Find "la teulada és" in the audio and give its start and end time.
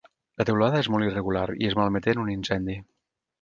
0.41-0.89